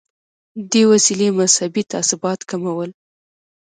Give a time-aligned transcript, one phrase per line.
[0.71, 2.89] دې وسیلې مذهبي تعصبات کمول.